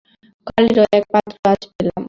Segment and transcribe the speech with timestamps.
[0.47, 1.99] কালীরও এক পত্র আজ পেলাম।